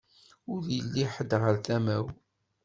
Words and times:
Ur 0.51 0.59
yelli 0.75 1.05
ḥed 1.13 1.31
ɣer 1.41 1.55
tama-w. 1.65 2.05